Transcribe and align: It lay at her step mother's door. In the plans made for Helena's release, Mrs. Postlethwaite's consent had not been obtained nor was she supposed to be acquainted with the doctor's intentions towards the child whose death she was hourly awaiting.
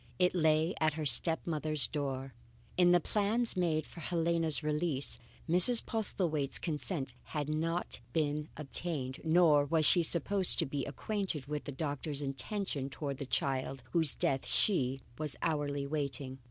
It 0.17 0.33
lay 0.33 0.73
at 0.79 0.93
her 0.93 1.05
step 1.05 1.45
mother's 1.45 1.87
door. 1.87 2.33
In 2.75 2.91
the 2.91 2.99
plans 2.99 3.55
made 3.55 3.85
for 3.85 3.99
Helena's 3.99 4.63
release, 4.63 5.19
Mrs. 5.47 5.85
Postlethwaite's 5.85 6.57
consent 6.57 7.13
had 7.25 7.47
not 7.47 7.99
been 8.11 8.49
obtained 8.57 9.19
nor 9.23 9.63
was 9.63 9.85
she 9.85 10.01
supposed 10.01 10.57
to 10.57 10.65
be 10.65 10.85
acquainted 10.87 11.45
with 11.45 11.65
the 11.65 11.71
doctor's 11.71 12.23
intentions 12.23 12.89
towards 12.89 13.19
the 13.19 13.27
child 13.27 13.83
whose 13.91 14.15
death 14.15 14.47
she 14.47 15.01
was 15.19 15.35
hourly 15.43 15.83
awaiting. 15.83 16.39